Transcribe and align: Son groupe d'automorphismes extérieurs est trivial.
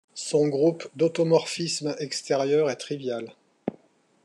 Son 0.15 0.47
groupe 0.47 0.87
d'automorphismes 0.95 1.95
extérieurs 1.99 2.71
est 2.71 2.75
trivial. 2.77 3.35